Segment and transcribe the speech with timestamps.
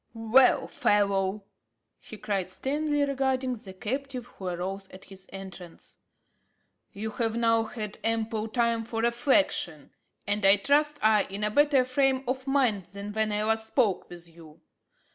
[0.15, 1.43] "Well, fellow,"
[1.99, 5.99] he cried, sternly regarding the captive, who arose at his entrance,
[6.91, 9.91] "you have now had ample time for reflection,
[10.25, 14.09] and I trust are in a better frame of mind than when I last spoke
[14.09, 14.61] with you.